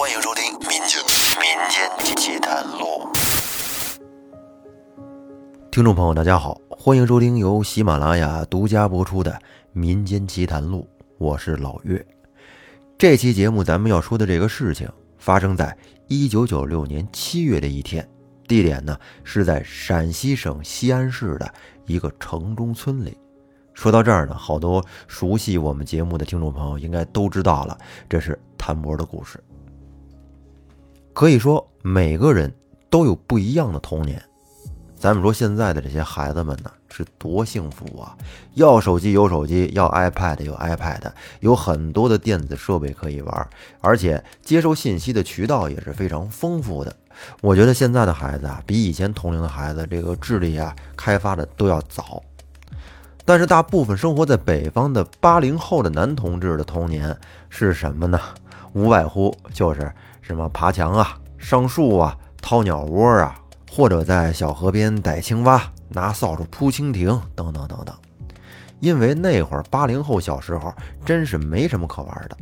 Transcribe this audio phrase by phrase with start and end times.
[0.00, 0.98] 欢迎收听《民间
[1.36, 3.06] 民间奇谈录》。
[5.70, 9.30] 听众朋友，大家好，欢迎收听由喜马拉雅独家播出的
[9.74, 12.02] 《民间奇谈录》，我是老岳。
[12.96, 15.76] 这期节目咱们要说的这个事情，发生在
[16.08, 18.08] 一九九六年七月的一天，
[18.48, 21.52] 地点呢是在陕西省西安市的
[21.84, 23.14] 一个城中村里。
[23.74, 27.76] 说到这儿呢，好多熟悉我们节目的听众朋友应该都知道了，
[28.08, 29.38] 这是谭博的故事。
[31.20, 32.50] 可以说，每个人
[32.88, 34.22] 都有不一样的童年。
[34.96, 38.16] 咱们说现在的这些孩子们呢，是多幸福啊！
[38.54, 41.02] 要手机有手机，要 iPad 有 iPad，
[41.40, 43.48] 有很多的电子设备可以玩，
[43.82, 46.96] 而且接受信息的渠道也是非常丰富的。
[47.42, 52.22] 我觉得现在的孩子啊，比以前同龄的孩子这个智力啊开发的都要早。
[53.26, 57.14] 但是大部分生活在北方的八零后的男同志的童年
[57.50, 58.18] 是什么呢？
[58.72, 59.92] 无外乎就是
[60.30, 63.34] 什么爬墙啊、上树啊、掏鸟窝啊，
[63.68, 67.92] 或者在小河边逮青蛙、拿扫帚扑蜻蜓等等等等。
[68.78, 70.72] 因为那会儿八零后小时候
[71.04, 72.36] 真是没什么可玩的，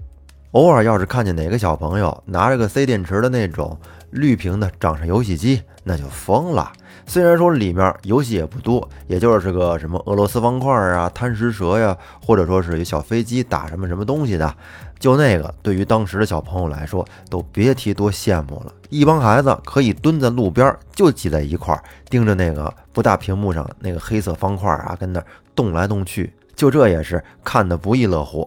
[0.51, 3.75] 偶尔要是看见哪个小朋友拿着个塞电池的那种
[4.11, 6.71] 绿屏的掌上游戏机，那就疯了。
[7.09, 14.55] 虽然说里面游戏也不多，也就是个什么俄罗斯方块啊、贪食蛇呀，或者说是有小飞机打什么什么东西的，
[14.98, 18.75] 就那个对于当时的小朋友来说，都别提多羡慕了。
[18.91, 28.47] 一帮孩子可以蹲在路边，就挤在一块儿，盯着那个不大屏幕上那个黑色方块啊，跟那动来动去，就这也是看得不亦乐乎。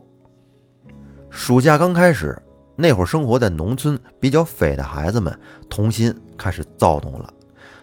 [1.31, 2.39] 暑假刚开始，
[2.75, 5.35] 那会儿生活在农村比较匪的孩子们，
[5.67, 7.33] 童心开始躁动了，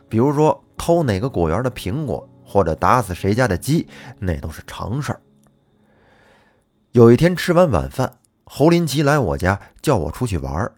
[0.09, 0.65] 比如说。
[0.81, 3.89] 偷哪个果园的苹果，或者打死谁家的鸡，
[4.21, 5.21] 那都是常事儿。
[6.93, 8.15] 有一天吃完晚饭，
[8.45, 10.71] 侯林奇来我家叫我出去玩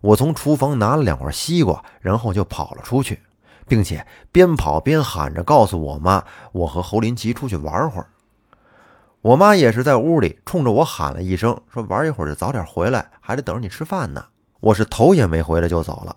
[0.00, 3.20] 我从厨房拿了两块西瓜，然后就跑了出去，
[3.68, 8.08] 并且边跑边喊着告诉我妈，我和侯林奇出去玩会儿。
[9.20, 14.24] 我妈也是在屋里冲着我喊了一声，说玩一会儿就早点回来，还得等着你吃饭呢。
[14.60, 16.16] 我是头也没回来就走了。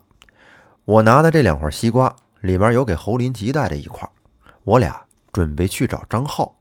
[0.85, 2.15] 我拿的这两块西瓜。
[2.41, 4.09] 里边有给侯林吉带的一块，
[4.63, 6.55] 我俩准备去找张浩。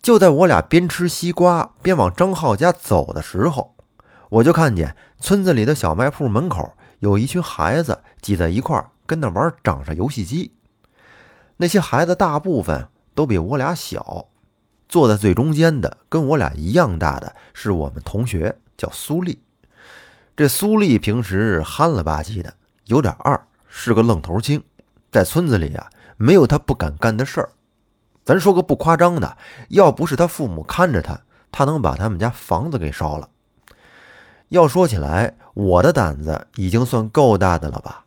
[0.00, 3.76] 就在我俩边吃西瓜边往张浩家走的时候，
[4.28, 10.52] 我就看见村子里的小卖铺门口有一群孩子挤在一块，跟那玩掌上游戏机。
[11.58, 14.26] 那些孩子大部分都比我俩小，
[14.88, 19.40] 坐在最中间的跟我俩一样大的是我们同学，叫苏丽。
[20.34, 22.54] 这苏丽平时憨了吧唧的，
[22.86, 24.64] 有点二，是个愣头青。
[25.12, 27.50] 在村子里啊，没有他不敢干的事儿。
[28.24, 29.36] 咱说个不夸张的，
[29.68, 31.20] 要不是他父母看着他，
[31.52, 33.28] 他能把他们家房子给烧了。
[34.48, 38.04] 要说起来，我的胆子已经算够大的了吧？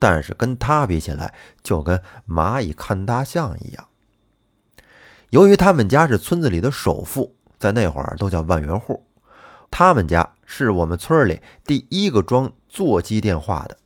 [0.00, 1.32] 但是跟他比起来，
[1.62, 3.86] 就跟蚂蚁看大象一样。
[5.30, 9.06] 由于他们家是村子里的首富，在那会儿都叫万元户。
[9.70, 13.76] 他们家是我们村里第一个装座机电话的。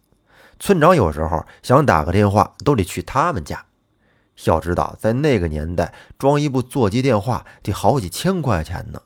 [0.64, 3.64] 村长有时候想打个电话，都得去他们家。
[4.44, 9.02] 要知道，在那个年代，装一部座机电话得好几千块钱呢。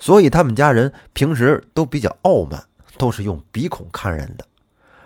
[0.00, 2.64] 所以他们家人平时都比较傲慢，
[2.98, 4.44] 都是用鼻孔看人的。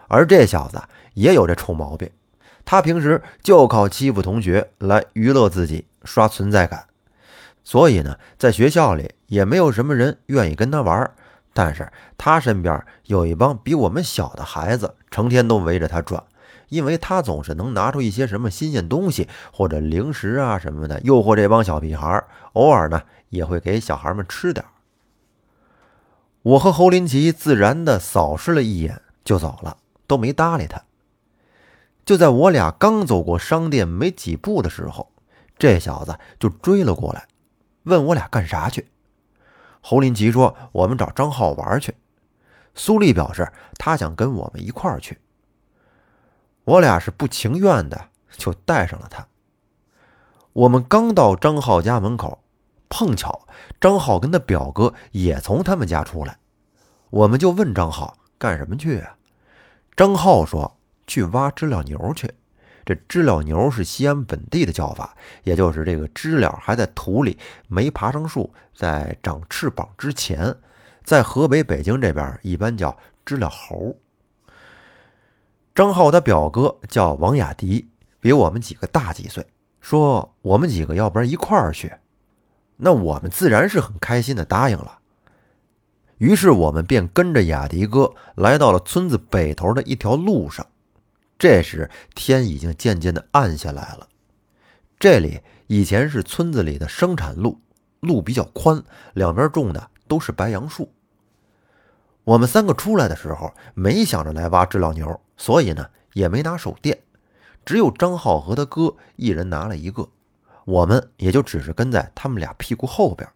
[0.09, 0.81] 而这小子
[1.13, 2.11] 也有这臭毛病，
[2.65, 6.87] 他平时就靠欺负同学来娱乐自己，刷存在感。
[7.63, 11.13] 所以呢，在学校里也没有什么人愿意跟他玩。
[11.57, 16.23] 但是他身边有一帮比我们小的孩子，成天都围着他转，
[16.69, 22.23] 因为他总是能拿出一些什么新鲜东西或者零食啊什么的，诱惑这帮小屁孩。
[22.53, 23.01] 偶尔呢，
[23.31, 24.67] 也会给小孩们吃点。
[26.43, 30.83] 我和侯林奇自然的扫视了一眼就走了，都没搭理他。
[32.05, 35.11] 就在我俩刚走过商店没几步的时候，
[35.57, 37.27] 这小子就追了过来，
[37.85, 38.87] 问我俩干啥去。
[39.89, 41.95] 侯林奇说：“我们找张浩玩去。”
[42.75, 45.21] 苏丽表示他想跟我们一块儿去。
[46.65, 49.29] 我俩是不情愿的，就带上了他。
[50.55, 52.43] 我们刚到张浩家门口，
[52.89, 53.47] 碰巧
[53.81, 56.37] 张浩跟他表哥也从他们家出来，
[57.11, 59.17] 我们就问张浩干什么去啊？
[59.95, 62.35] 张浩说：“去挖知了牛去。”
[62.87, 67.37] 这知了牛是西安本地的叫法，也就是这个知了还在土里
[67.67, 70.55] 没爬上树，在长翅膀之前，
[71.03, 73.97] 在河北、北京这边一般叫知了猴。
[75.75, 77.89] 张浩的表哥叫王雅迪，
[78.21, 79.45] 比我们几个大几岁，
[79.81, 81.93] 说我们几个要不然一块儿去，
[82.77, 85.01] 那我们自然是很开心的答应了。
[86.19, 90.65] 于是我们便跟着雅迪哥来到了村子北头的一条路上。
[91.39, 94.09] 这时天已经渐渐的暗下来了。
[94.99, 97.61] 这里以前是村子里的生产路，
[98.01, 98.83] 路比较宽，
[99.15, 100.93] 两边种的都是白杨树。
[102.25, 106.99] 我们三个出来的时候，没想着来挖知了牛，所以呢也没拿手电，
[107.65, 110.09] 只有张浩和他哥一人拿了一个，
[110.65, 113.29] 我们也就只是跟在他们俩屁股后边。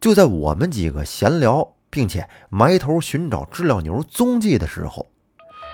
[0.00, 5.10] 就在我们几个闲聊，并且埋头寻找知了牛踪迹的时候，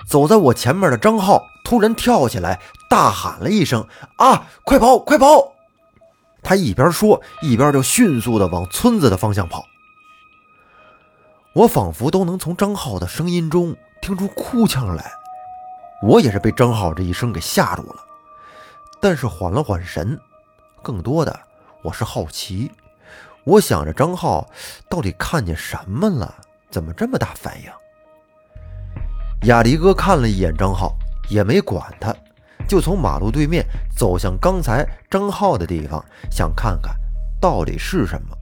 [0.07, 2.59] 走在我前面的张浩突然跳起来，
[2.89, 3.87] 大喊了一声
[4.17, 5.53] ：“啊，快跑，快跑！”
[6.43, 9.63] 他一边说，一边就迅速的往村子的方向跑。
[11.53, 15.11] 我仿佛都能从张浩的声音中听出哭腔来，
[16.01, 17.95] 我也是被张浩这一声给吓住了，
[18.99, 20.19] 但是缓了缓神，
[20.81, 21.39] 更多的
[21.83, 22.71] 我是好奇。
[23.43, 24.47] 我想着张浩
[24.89, 26.33] 到底看见什么了？
[26.69, 27.69] 怎么这么大反应？
[29.43, 30.95] 雅迪哥看了一眼张浩，
[31.27, 32.15] 也没管他，
[32.67, 33.65] 就从马路对面
[33.95, 36.93] 走向刚才张浩的地方，想看看
[37.39, 38.37] 到底是什么。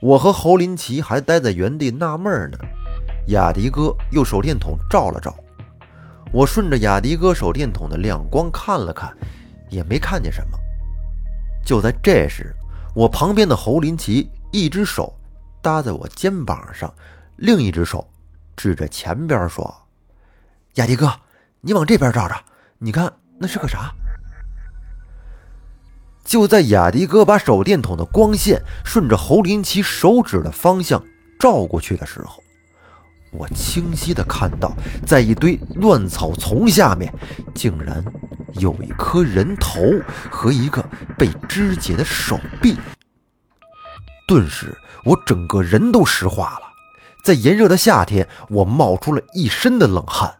[0.00, 2.58] 我和侯林奇还待在原地纳闷呢，
[3.28, 5.34] 雅迪哥用手电筒照了照，
[6.32, 9.14] 我顺着雅迪哥手电筒的亮光看了看，
[9.68, 10.58] 也没看见什么。
[11.64, 12.54] 就在这时。
[12.94, 15.12] 我旁边的侯林奇一只手
[15.60, 16.94] 搭在我肩膀上，
[17.38, 18.06] 另一只手
[18.56, 19.86] 指着前边说
[20.74, 21.12] ：“雅迪哥，
[21.60, 22.40] 你往这边照照，
[22.78, 23.92] 你看那是个啥？”
[26.24, 31.04] 就在雅迪哥把手电筒的光线顺着侯林奇手指的方向
[31.38, 32.42] 照过去的时候，
[33.32, 34.74] 我清晰的看到，
[35.06, 37.12] 在一堆乱草丛下面，
[37.54, 38.04] 竟然。
[38.60, 39.80] 有一颗人头
[40.30, 40.80] 和一个
[41.18, 42.78] 被肢解的手臂，
[44.28, 44.72] 顿时
[45.04, 46.73] 我整个人都石化了。
[47.24, 50.34] 在炎热的夏天，我冒出了一身的冷汗，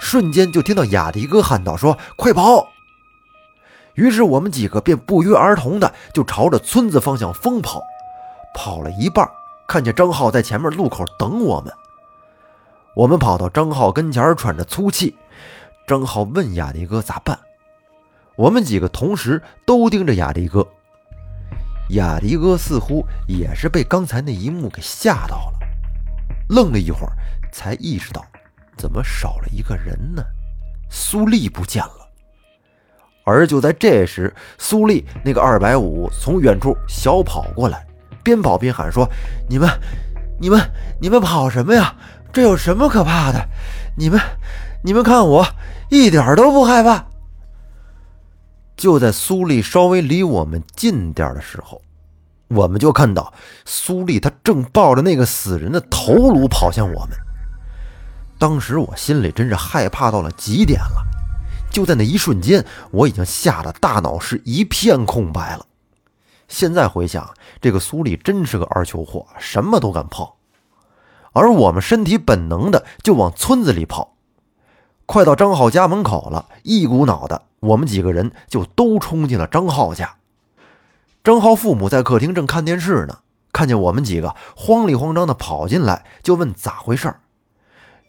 [0.00, 2.68] 瞬间就听到雅迪哥喊道：“说快跑！”
[3.92, 7.82] 于是我们几个便不约而同的就朝着村子方向疯跑。
[8.54, 9.28] 跑了一半，
[9.68, 11.70] 看见张浩在前面路口等我们。
[12.96, 15.14] 我们跑到张浩跟前，喘着粗气。
[15.86, 17.38] 张浩问雅迪哥咋办？
[18.36, 20.66] 我们几个同时都盯着雅迪哥。
[21.90, 25.53] 雅迪哥似乎也是被刚才那一幕给吓到了，
[26.48, 27.12] 愣了一会儿，
[27.52, 28.24] 才意识到
[28.76, 30.24] 怎么少了一个人呢？
[30.90, 32.08] 苏丽不见了。
[33.24, 37.86] 而就在这时，苏丽那个二百五从远处小跑过来，
[38.22, 39.08] 边跑边喊说
[39.48, 39.68] ：“你们，
[40.38, 40.60] 你们，
[41.00, 41.96] 你们跑什么呀？
[42.32, 43.48] 这有什么可怕的？
[43.96, 44.20] 你们，
[44.82, 45.46] 你们看我。”
[45.90, 47.06] 一点都不害怕。
[48.74, 51.80] 就在苏丽稍微离我们近点的时候，
[52.54, 53.32] 我们就看到
[53.64, 57.10] 苏丽她正抱着那个死人的头颅跑向我们。
[58.38, 61.04] 当时我心里真是害怕到了极点了。
[61.70, 65.66] 就在那一瞬间，我已经吓得大脑是一片空白了。
[66.46, 70.28] 现在回想，这个苏丽真是个二球货，什么都敢碰。
[71.32, 74.14] 而我们身体本能的就往村子里跑。
[75.06, 80.14] 快到张浩家门口了，一股脑的，我们几个人就都冲进了张浩家。
[81.24, 87.14] 张浩父母在客厅正看电视呢，看见我们几个慌里慌张的跑进来，就问咋回事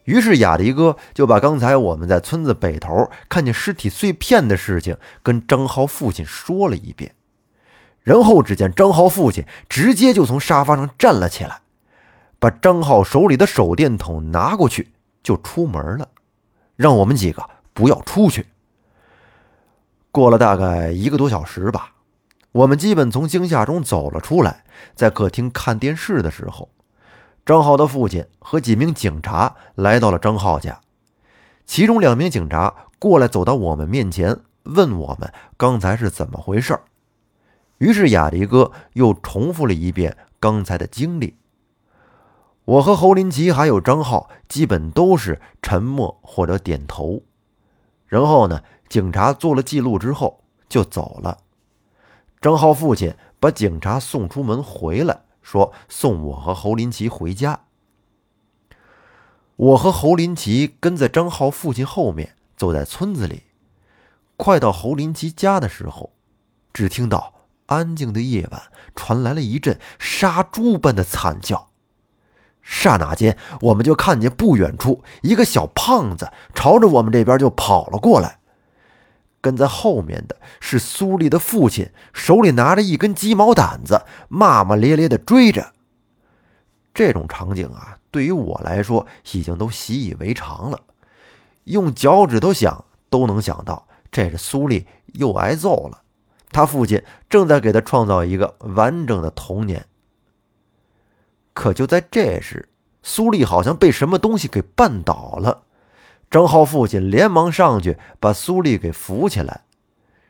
[0.04, 7.14] 于是雅迪哥就把刚才我们在村子北头看见尸体碎片的事情跟张浩父亲说了一遍。
[8.02, 11.62] 然后只见张浩父亲直接就从沙发上站了起来，
[12.38, 16.06] 把张浩手里的手电筒拿过去，就出门了。
[16.76, 18.46] 让我们几个不要出去。
[20.12, 21.94] 过了大概一个多小时吧，
[22.56, 26.70] 我们基本从惊吓中走了出来，在客厅看电视的时候，
[27.44, 30.80] 张浩的父亲和几名警察来到了张浩家。
[31.66, 36.80] 其中两名警察过来走到我们面前，问我们刚才是怎么回事
[37.76, 41.36] 于是雅迪哥又重复了一遍刚才的经历。
[42.64, 47.20] 我和侯林奇还有张浩，基本都是沉默或者点头。
[48.06, 51.36] 然后呢，警察做了记录之后就走了。
[52.46, 57.58] 张浩父亲把警察送出门，回来说送我和侯林奇回家。
[59.56, 63.42] 我和侯林奇跟在张浩父亲后面走在村子里。
[64.36, 66.12] 快到侯林奇家的时候，
[66.72, 67.34] 只听到
[67.66, 68.62] 安静的夜晚
[68.94, 71.70] 传来了一阵杀猪般的惨叫。
[72.62, 78.38] 刹那间，我们就看见不远处一个小胖子朝着我们这边就跑了过来。
[79.46, 85.72] 跟在后面的是苏丽的父亲，手里拿着一根鸡毛掸子，骂骂咧咧的追着。
[86.92, 90.80] 这种场景啊，对于我来说已经都习以为常了。
[91.62, 96.02] 用脚趾头想都能想到，这是苏丽又挨揍了。
[96.50, 97.00] 他父亲
[97.30, 99.86] 正在给他创造一个完整的童年。
[101.52, 102.68] 可就在这时，
[103.04, 105.62] 苏丽好像被什么东西给绊倒了。
[106.36, 109.64] 张浩父亲连忙上去把苏丽给扶起来，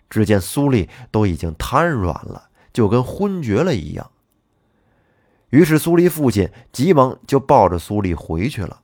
[0.08, 4.12] 只见苏丽都已经瘫软了，就跟昏厥了一样。
[5.48, 8.82] 于是苏丽父亲急忙就抱着苏丽回去了。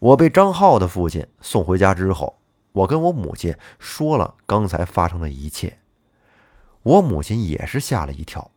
[0.00, 2.38] 我被张浩的父亲送回家之后，
[2.72, 5.78] 我跟我母亲说了刚才发生的一切。
[6.82, 8.50] 我母亲也是吓了一跳，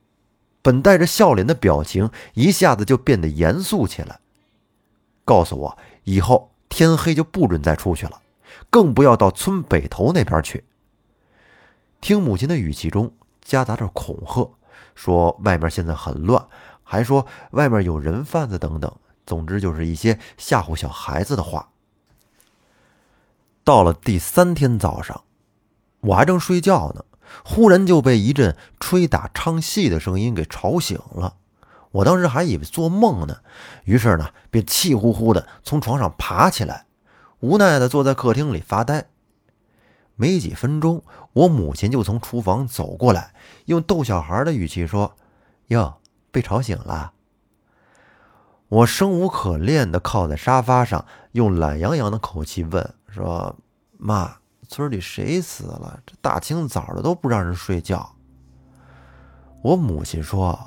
[0.61, 4.19] 本带着笑脸的表情一下子就变得严肃起来，
[5.23, 8.21] 告诉我以后天黑就不准再出去了，
[8.69, 10.63] 更不要到村北头那边去。
[11.99, 13.13] 听母亲的语气中
[13.43, 14.49] 夹杂着恐吓，
[14.95, 16.47] 说外面现在很乱。
[16.81, 18.93] 还说外面有人贩子等等，
[19.25, 21.69] 总之就是一些吓唬小孩子的话。
[23.63, 25.23] 到了第三天早上，
[25.99, 27.03] 我还正睡觉呢，
[27.43, 31.35] 忽然就被一阵吹打唱戏的声音给吵醒了。
[31.91, 33.38] 我当时还以为做梦呢，
[33.86, 36.86] 于是呢便气呼呼的从床上爬起来，
[37.39, 39.05] 无奈的坐在客厅里发呆。
[40.15, 43.33] 没几分钟，我母亲就从厨房走过来，
[43.65, 45.15] 用逗小孩的语气说
[45.67, 45.95] ：“哟。”
[46.33, 47.12] 被吵醒了，
[48.69, 53.53] 我生无可恋的靠在沙发上，用懒洋洋的口气问：“说
[53.98, 54.38] 妈，
[54.69, 56.00] 村里谁死了？
[56.05, 58.15] 这大清早的都不让人睡觉。”
[59.62, 60.57] 我母亲说：“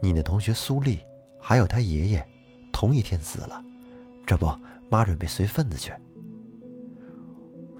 [0.00, 1.00] 你那同学苏丽，
[1.40, 2.24] 还有他爷爷，
[2.72, 3.62] 同一天死了。
[4.26, 4.50] 这不，
[4.90, 5.92] 妈准备随份子去。”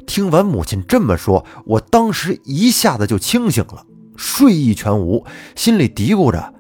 [0.07, 6.55] 听完母亲这么说，我当时一下子就清醒了，睡意全无，心里嘀咕着。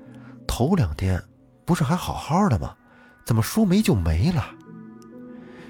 [0.47, 1.23] 头两天
[1.65, 2.75] 不是还好好的吗？
[3.25, 4.45] 怎么说没就没了？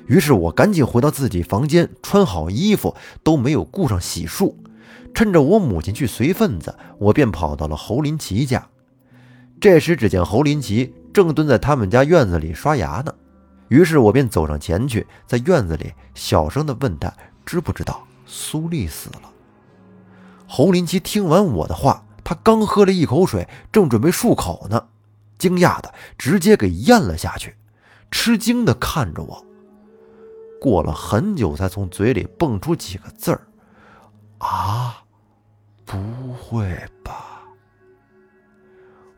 [0.07, 4.54] 于是我赶紧回到自己房间，穿好衣服，都没有顾上洗漱。
[5.14, 8.68] 趁着我母亲去随份子，我便跑到了侯林奇家。
[9.61, 13.15] 这时，只见侯林奇正蹲在他们家院子里刷牙呢。
[13.69, 17.12] 于是我便走上前去，在院子里小声地问他
[17.45, 19.31] 知不知道苏丽死了。
[20.47, 22.05] 侯林奇听完我的话。
[22.25, 24.88] 他刚喝了一口水，正准备漱口呢，
[25.38, 27.57] 惊讶的直接给咽了下去，
[28.11, 29.43] 吃惊的看着我。
[30.61, 33.49] 过了很久，才从嘴里蹦出几个字儿
[34.45, 35.05] ：“啊，
[35.87, 35.97] 不
[36.35, 36.69] 会
[37.03, 37.38] 吧？”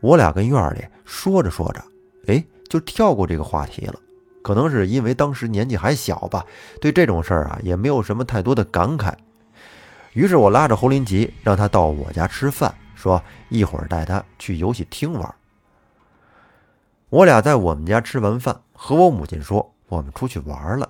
[0.01, 1.81] 我俩跟院里说着说着，
[2.27, 3.95] 哎，就跳过这个话题了。
[4.41, 6.45] 可能是因为当时年纪还小吧，
[6.81, 9.13] 对这种事儿啊也没有什么太多的感慨。
[10.13, 12.73] 于是我拉着侯林吉，让他到我家吃饭。
[12.93, 15.35] 说一会儿带他去游戏厅玩。
[17.09, 20.87] 我俩在我们家吃完饭，和我母亲说我们出去玩了。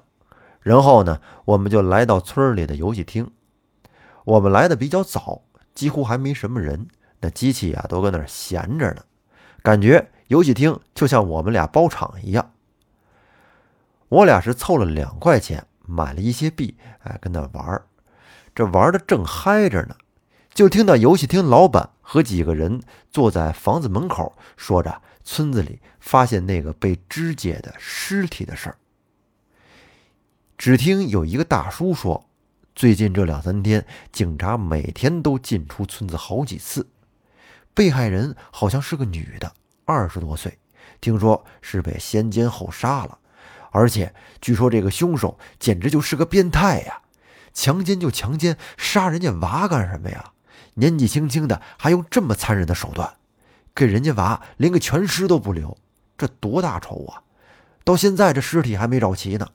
[0.59, 3.31] 然后呢，我们就来到村里的游戏厅。
[4.25, 5.41] 我们来的比较早，
[5.73, 6.85] 几乎还没什么人，
[7.21, 9.03] 那机器啊都搁那儿闲着呢，
[9.61, 12.51] 感觉游戏厅就像我们俩包场一样。
[14.09, 17.81] 我俩是凑了两块钱买了一些币，哎，跟那玩
[18.53, 19.95] 这玩的正嗨着呢。
[20.53, 28.75] 就听到游戏厅老板和几个人坐在房子门口，说着村子里发现那个被肢解的尸体的事儿。
[30.57, 32.25] 只听有一个大叔说，
[32.75, 36.85] 最近这两三天，警察每天都进出村子好几次。
[37.73, 39.51] 被害人好像是个女的，
[39.85, 40.57] 二十多岁，
[40.99, 43.17] 听说是被先奸后杀了，
[43.71, 47.01] 而且据说这个凶手简直就是个变态呀！
[47.53, 50.31] 强奸就强奸，杀人家娃干什么呀？
[50.75, 53.15] 年纪轻轻的，还用这么残忍的手段，
[53.75, 55.77] 给人家娃连个全尸都不留，
[56.17, 57.23] 这多大仇啊！
[57.83, 59.47] 到现在这尸体还没找齐呢。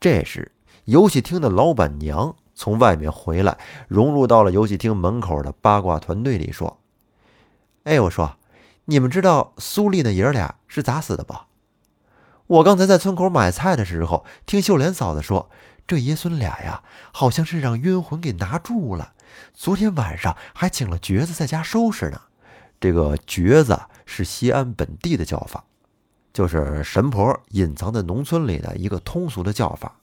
[0.00, 0.52] 这时，
[0.84, 3.58] 游戏厅的老板娘从外面回来，
[3.88, 6.78] 融入到了游戏厅门口的八卦团队里，说
[7.84, 8.36] ：“哎，我说，
[8.86, 11.34] 你们知道苏丽那爷俩是咋死的不？
[12.46, 15.50] 我刚才在村口买菜的时候，听秀莲嫂子说，
[15.86, 16.82] 这爷孙俩呀，
[17.12, 19.12] 好像是让冤魂给拿住了。”
[19.52, 22.20] 昨天晚上还请了橛子在家收拾呢。
[22.80, 25.64] 这个橛子是西安本地的叫法，
[26.32, 29.96] 就是神婆隐藏在农村里的一个通俗的叫法。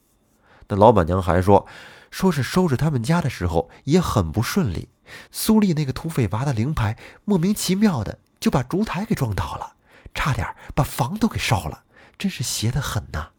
[0.68, 1.66] 那老板娘还说，
[2.12, 4.88] 说是收拾他们家的时候也很不顺利。
[5.32, 9.72] 苏丽那个土匪娃的灵牌莫名其妙的就把烛台给撞倒了，
[10.14, 11.82] 差点把房都给烧了，
[12.16, 13.30] 真是邪得很呐。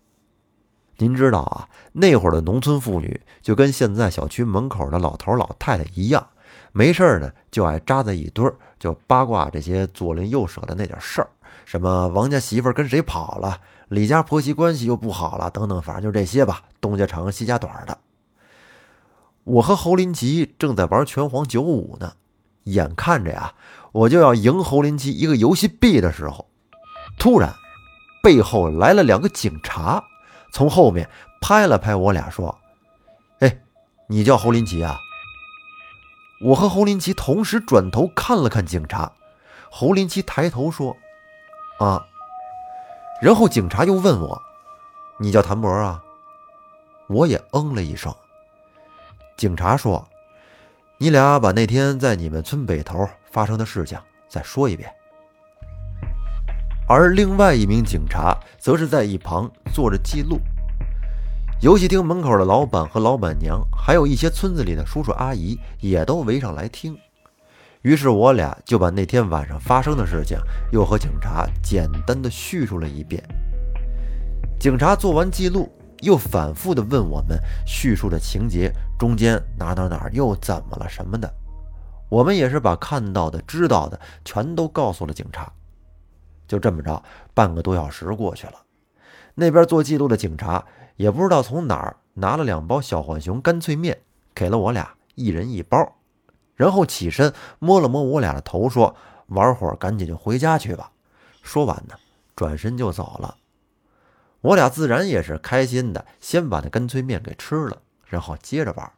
[0.98, 6.27] 您知道啊，那会儿的农村妇女就跟现在小区门口的老头老太太一样，
[6.72, 11.30] 没事呢就爱扎在一堆儿，就八卦这些左邻右舍的那点事儿，
[11.65, 17.98] 什么王家媳妇跟谁跑了，李家婆媳关系又不好了，等等，反正就这些吧，东家长西家短的。
[19.46, 22.14] 我和侯林奇正在玩拳皇九五呢，
[22.64, 23.54] 眼看着呀，
[23.92, 26.48] 我就要赢侯林奇一个游戏币的时候，
[27.20, 27.54] 突然
[28.22, 30.04] 背后来了两个警察，
[30.54, 31.10] 从后面
[31.42, 32.58] 拍了拍我俩，说
[33.40, 33.60] ：“哎，
[34.08, 34.98] 你叫侯林奇啊？”
[36.42, 39.12] 我和侯林奇同时转头看了看警察，
[39.70, 40.96] 侯林奇抬头说
[41.80, 42.06] ：“啊。”
[43.22, 44.42] 然后警察又问我
[45.20, 46.02] ：“你叫谭博啊？”
[47.08, 48.14] 我也嗯了一声。
[49.36, 50.08] 警察说
[51.00, 53.98] ：“你俩把那天在你们村北头发生的事情
[54.30, 54.90] 再说一遍。”
[56.88, 60.40] 而另外一名警察则是在一旁做着记录。
[61.62, 66.98] 游戏厅门口的老板和老板娘，还有一些村子里的叔叔阿姨，也都围上来听。
[67.82, 70.38] 于是我俩就把那天晚上发生的事情
[70.72, 73.22] 又和警察简单的叙述了一遍。
[74.60, 75.72] 警察做完记录。
[76.03, 81.33] 又反复地问我们叙述的情节中间哪哪哪又怎么了什么的，
[82.10, 85.51] 我们也是把看到的、知道的全都告诉了警察。
[86.48, 87.01] 就这么着，
[87.33, 88.53] 半个多小时过去了，
[89.33, 90.63] 那边做记录的警察
[90.98, 93.98] 也不知道从哪儿拿了两包小浣熊干脆面，
[94.36, 95.77] 给了我俩一人一包，
[96.55, 98.95] 然后起身摸了摸我俩的头，说
[99.27, 100.91] ：“玩会儿赶紧就回家去吧。”
[101.41, 101.95] 说完呢，
[102.36, 103.36] 转身就走了。
[104.44, 108.92] 我俩自然也是开心的，先把那干脆面给吃了，然后接着玩。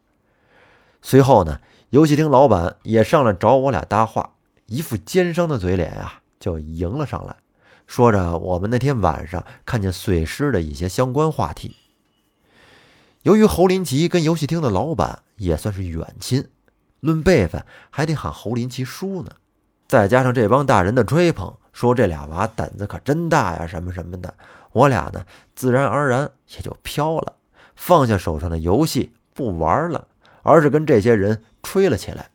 [1.04, 1.62] 随后呢，
[1.92, 4.34] 游戏厅老板也上来找我俩搭话，
[4.66, 7.36] 一副奸商的嘴脸啊，就迎了上来，
[7.86, 11.76] 说着我们那天晚上看见碎尸的一些相关话题。
[13.22, 16.48] 由于侯林奇跟游戏厅的老板也算是远亲，
[17.02, 19.32] 论辈分还得喊侯林奇叔呢，
[19.88, 24.34] 再加上这帮大人的吹捧，说这俩娃胆子可真大呀，什么什么的。
[24.72, 27.36] 我俩呢，自然而然也就飘了，
[27.76, 30.08] 放下手上的游戏不玩了，
[30.42, 32.30] 而是跟这些人吹了起来。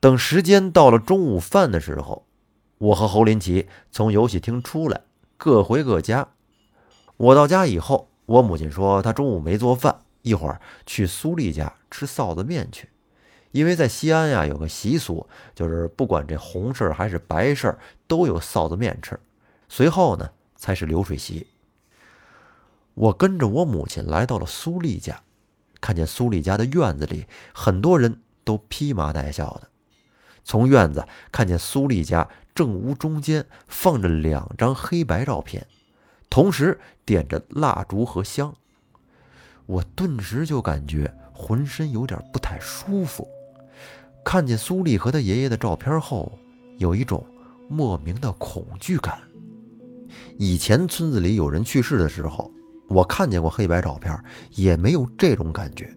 [0.00, 2.26] 等时间到了中午饭的时候，
[2.78, 5.02] 我和侯林奇从游戏厅出来，
[5.36, 6.26] 各回各家。
[7.16, 12.88] 我到家以后，我母亲说她中午没做饭，一会儿去苏丽家吃臊子面去，
[13.54, 19.18] 因为在西安呀有个习俗，就是不管这红事儿还是白事儿都有臊子面吃。
[19.68, 20.28] 随后呢。
[20.56, 21.46] 才是流水席。
[22.94, 25.20] 我跟着我母亲来到了苏丽家，
[25.78, 29.68] 看见苏丽家的院子里很多人都披麻戴孝的。
[30.42, 35.66] 从院子看见苏丽家正屋中间放着两张黑白照片，
[36.30, 38.54] 同时点着蜡烛和香。
[39.66, 43.28] 我顿时就感觉浑身有点不太舒服。
[44.24, 46.32] 看见苏丽和他爷爷的照片后，
[46.78, 47.24] 有一种
[47.68, 49.18] 莫名的恐惧感。
[50.38, 52.50] 以前村子里有人去世的时候，
[52.88, 54.18] 我看见过黑白照片，
[54.52, 55.94] 也没有这种感觉。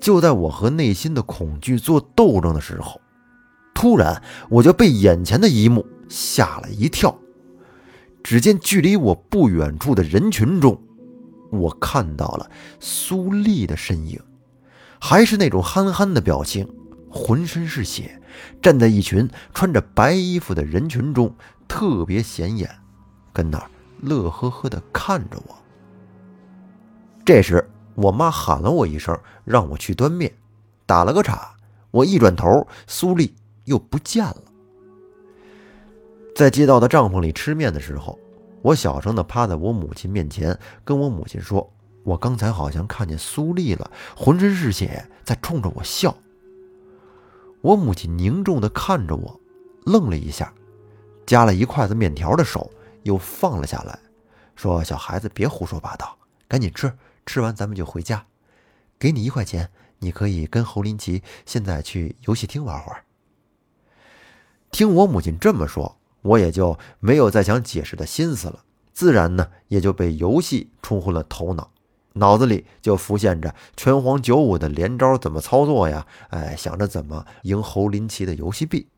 [0.00, 3.00] 就在我和内心的恐惧做斗争的时候，
[3.74, 7.16] 突然我就被眼前的一幕吓了一跳。
[8.22, 10.78] 只见距离我不远处的人群中，
[11.50, 14.20] 我看到了苏丽的身影，
[15.00, 16.68] 还是那种憨憨的表情，
[17.10, 18.20] 浑身是血，
[18.60, 21.34] 站在一群穿着白衣服的人群中，
[21.66, 22.70] 特别显眼。
[23.32, 25.56] 跟那儿乐呵呵的看着我。
[27.24, 30.32] 这时，我妈喊了我一声，让我去端面，
[30.86, 31.54] 打了个岔。
[31.90, 34.42] 我一转头，苏丽又不见了。
[36.34, 38.18] 在街道的帐篷里吃面的时候，
[38.62, 41.72] 我小声的趴在我母亲面前，跟我母亲说
[42.04, 46.14] ：“我刚才好像看见苏丽了，浑身是血，在冲着我笑。”
[47.60, 49.40] 我母亲凝重的看着我，
[49.84, 50.52] 愣了一下，
[51.26, 52.70] 夹了一筷子面条的手。
[53.04, 53.98] 又放了下来，
[54.54, 56.92] 说：“小孩子别胡说八道，赶紧吃，
[57.24, 58.26] 吃完咱们就回家。
[58.98, 63.04] 给你一块钱，你可以跟侯林奇现在去游戏厅玩会儿。”
[64.70, 71.70] 听我母亲这么说，我也就没有再想解释的心思了，自然呢也就被游戏冲昏了头脑，
[72.14, 76.06] 脑子里就浮现着拳皇九五的连招怎么操作呀？
[76.30, 78.88] 哎，想着怎么赢侯林奇的游戏币。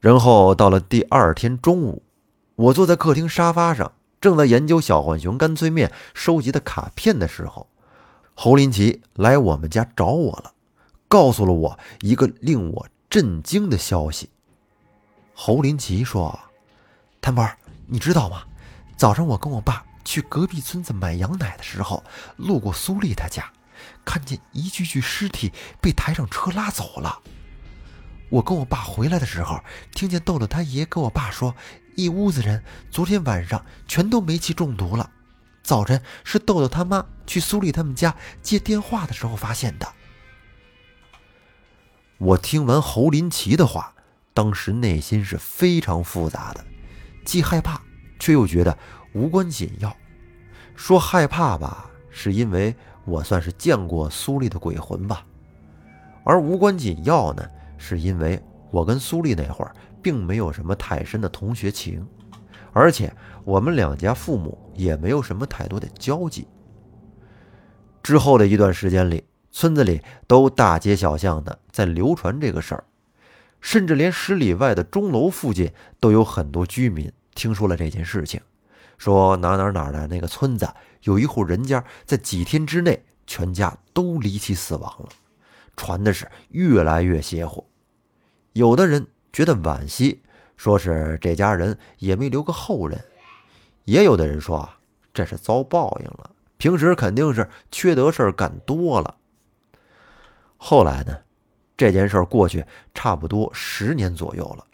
[0.00, 2.02] 然后到了第二天中午。
[2.58, 7.68] 我坐在客厅沙发上，正在研究小浣熊干脆面收集的卡片的时候，
[8.34, 10.54] 侯林奇来我们家找我了，
[11.06, 14.30] 告诉了我一个令我震惊的消息。
[15.34, 16.36] 侯林奇说
[17.22, 17.48] ：“谭博，
[17.86, 18.42] 你知道吗？
[18.96, 22.02] 早上我跟我爸去隔壁村子买羊奶的时候，
[22.38, 23.52] 路过苏丽他家，
[24.06, 27.20] 看见一具具尸体被抬上车拉走了。
[28.30, 29.60] 我跟我爸回来的时候，
[29.94, 31.54] 听见豆豆他爷跟我爸说，
[31.94, 35.10] 一屋子人昨天晚上全都煤气中毒了。
[35.62, 39.92] 早晨是豆豆他妈去苏丽他们家接电话的时候发现的。
[42.16, 43.92] 我听完侯林奇的话，
[44.32, 46.64] 当时内心是非常复杂的，
[47.26, 47.82] 既害怕，
[48.18, 48.78] 却又觉得
[49.18, 49.94] 无关紧要。
[50.76, 52.72] 说害怕吧，是因为
[53.04, 55.24] 我算是见过苏丽的鬼魂吧；
[56.22, 57.44] 而无关紧要呢，
[57.76, 62.06] 是因为我跟苏丽那会儿并没有什么太深的同学情，
[62.72, 63.12] 而且
[63.44, 66.46] 我们两家父母也没有什么太多的交集。
[68.00, 72.84] 之后的一段时间里，村子里都大街小巷的在流传这个事儿，
[73.60, 78.40] 甚至连十里外的钟楼附近都有很多居民听说了这件事情，
[78.98, 80.68] 说哪哪哪的那个村子
[81.02, 85.08] 有一户人家在几天之内全家都离奇死亡了，
[85.76, 87.64] 传的是越来越邪乎。
[88.52, 90.20] 有的人觉得惋惜，
[90.56, 92.98] 说是这家人也没留个后人；
[93.84, 94.78] 也有的人说啊，
[95.14, 99.14] 这是遭报应了，平时肯定是缺德事儿干多了。
[100.56, 101.16] 后来呢，
[101.76, 104.66] 这件事过去差不多十年左右了。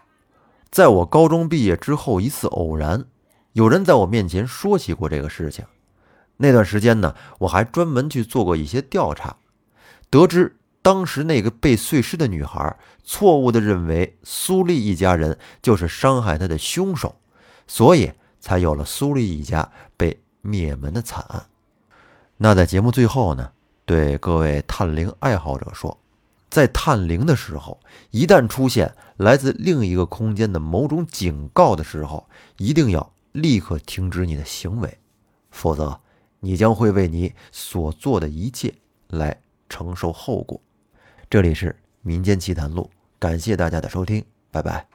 [0.70, 3.04] 在我高中毕业之后，一次偶然，
[3.54, 5.64] 有人在我面前说起过这个事情。
[6.36, 9.36] 那段时间呢，我还专门去做过一些调查，
[10.10, 17.14] 得知当时那个被碎尸的女孩错误的认为苏丽一家人就是伤害她的凶手，
[17.68, 21.46] 所以才有了苏丽一家被灭门的惨案。
[22.36, 23.52] 那在节目最后呢？
[23.86, 26.00] 对各位探灵爱好者说，
[26.50, 27.78] 在探灵的时候，
[28.10, 34.96] 一旦出现来自另一个空间的某种警告的时候，一定要立刻停止你的行为，
[35.50, 36.00] 否则
[36.38, 38.72] 你将会为你所做的一切
[39.08, 40.60] 来承受后果。
[41.28, 44.86] 这里是民间奇谈录，感谢大家的收听，拜拜。